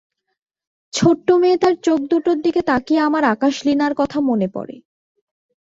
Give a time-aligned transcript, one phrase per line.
[0.93, 4.75] ছোট্ট মেয়েটার চোখ দুটোর দিকে তাকিয়ে আমার আকাশলীনার কথা মনে পড়ে।